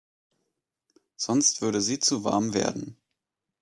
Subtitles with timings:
[1.15, 2.97] Sonst würde sie zu warm werden.